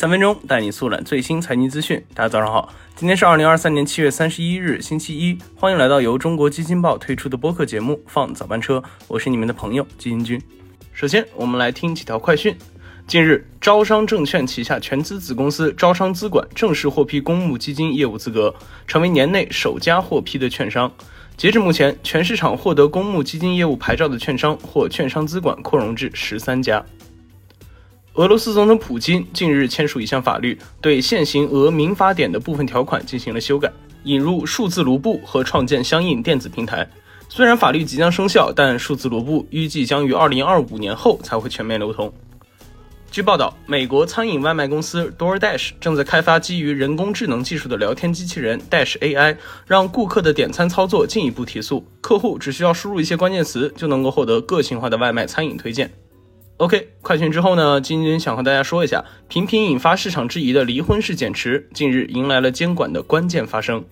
[0.00, 2.02] 三分钟带你速览最新财经资讯。
[2.14, 5.36] 大家早上好，今天是二零二三年七月三十一日，星期一。
[5.54, 8.78] 欢迎来到由中国基金报推出的播客节目《放早班车》，
[9.08, 10.40] 我是你们的朋友基金君。
[10.94, 12.56] 首先，我们来听几条快讯。
[13.06, 18.54] 近日，招商证券旗下全资子公司招商资管正式获批公募基金业务资格，
[18.86, 20.90] 成为年内首家获批的券商。
[21.36, 26.82] 截至目前，全市场获得公募基金业务牌照的券商或券商资管扩容至十三家。
[28.20, 36.86] 俄罗斯总统普京近日签署一项法律，对现行俄民法典的部分条款进行了修改，引入数字卢布和创建相应电子平台。
[37.30, 42.12] 虽然法律即将生效，但数字卢布预计将于二零二五年后才会全面流通。
[43.10, 49.34] 据报道，美国餐饮外卖公司 DoorDash 正在开发基于人工智能技术的聊天机器人 Dash AI，
[49.66, 51.82] 让顾客的点餐操作进一步提速。
[52.02, 55.90] 客户只需要输入一些关键词，就能够获得个性化的外卖餐饮推荐。
[56.60, 57.80] OK，快讯之后呢？
[57.80, 63.82] 今天想和大家说一下，频频引发市场质疑的离婚式减持，近日迎来了监管的关键发生。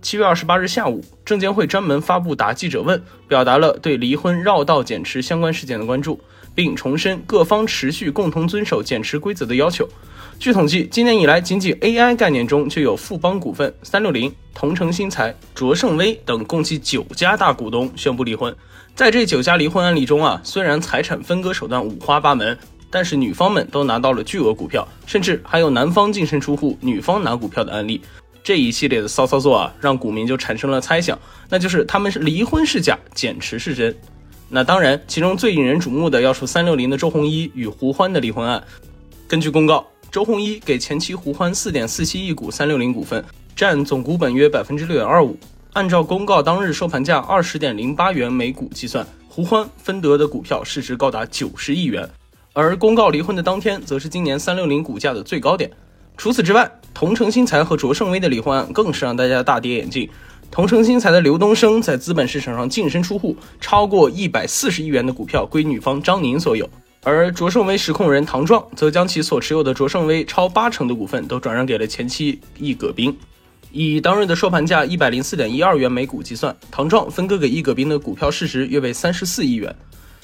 [0.00, 6.20] 七月二十八日下午，证监会专门发布答记者问，表达了对离婚绕道减持相关事件的关注。
[6.54, 9.88] 并重申各方持续共同遵守减持规则的要求。
[10.38, 18.54] 据统计，今年以来，仅仅 AI 概念中就有富邦股份、三六零、同城新材、卓胜威等共计九家大股东宣布离婚。
[18.94, 22.58] 在这九家离婚案例中啊，虽然财产分割手段五花八门，
[22.90, 28.00] 但是女方们都拿到了巨额股票，甚至还有男方净身出户，女方拿股票的案例。
[28.42, 31.16] 这一系列的骚操作啊，让股民就产生了猜想，
[31.48, 33.96] 那就是他们是离婚是假，减持是真。
[34.54, 38.62] 那当然，其中最引人瞩目的要数三六零的周鸿祎与胡欢的离婚案。
[39.26, 43.24] 根据公告，周鸿祎给前妻胡欢四点四七亿股三六零股份，
[43.56, 45.34] 占总股本约百分之六点二五。
[45.72, 52.06] 按照公告当日收盘价二十点零八元每股计算，胡欢分得的股票市值高达九十亿元。
[52.52, 55.70] 而公告离婚的当天，则是今年三六零股价的最高点。
[56.18, 60.06] 除此之外，同程新材和卓胜威的离婚案更是让大家大跌眼镜。
[60.52, 66.68] 同程新材的刘东升在资本市场上净身出户，超过一百四十亿元的股票归女方张宁所有，
[67.02, 73.16] 而卓胜威实控人唐壮则将其所持有的卓胜威超八成的股份都转让给了前妻易葛冰。
[73.70, 79.74] 以当日的收盘价一百零四点一二元每股计算，唐壮分割给易葛冰的股票市值约为三十四亿元。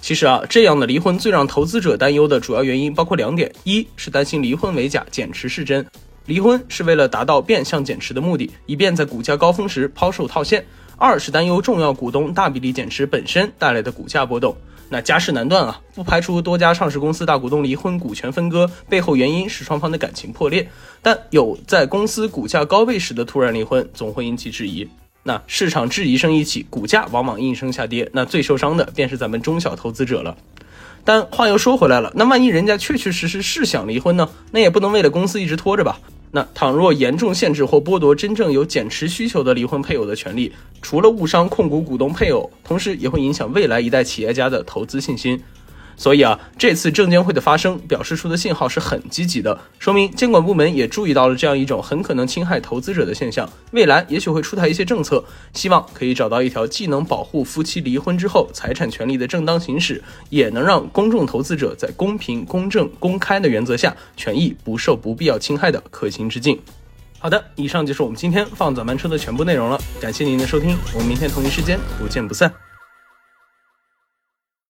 [0.00, 5.84] 其实啊，这样的离婚最让投资者担忧的主要原因包括两点：一是担心离婚为假，减持是真。
[6.26, 10.64] 离婚是为了达到变相减持的目的，以便在股价高峰时抛售套现。
[10.96, 14.56] 二是担忧重要股东大比例减持本身带来的股价波动。
[14.88, 20.66] 那家事难断啊，不排除多家上市公司大股东离婚、股权分割背后原因是双方的感情破裂。
[21.02, 24.88] 但有在公司股价高位时的突然离婚，总会引起质疑。
[25.24, 28.08] 那市场质疑声一起，股价往往应声下跌。
[28.12, 30.36] 那最受伤的便是咱们中小投资者了。
[31.02, 34.28] 但话又说回来了，那万一人家确确实实是想离婚呢？
[34.52, 35.98] 那也不能为了公司一直拖着吧。
[36.36, 40.52] 那倘若严重限制或剥夺真正有减持需求的离婚配偶的权利，
[40.82, 45.40] 除了误伤控股股东配偶，同时也会影响未来一代企业家的投资信心。
[45.96, 66.58] 所以啊，这次证监会的发声表示出的信号是很积极的，说明监管部门也注意到了这样一种很可能侵害投资者的现象，未来也许会出台一些政策，希望可以找到一条既能保护夫妻离婚之后财产权利的正当行使，也能让公众投资者在公平、公正、公开的原则下，权益不受不必要侵害的可行之境。
[67.18, 72.73] 好的，以上就是我们今天放早班车的全部内容了，感谢您的收听，我们明天同一时间不见不散。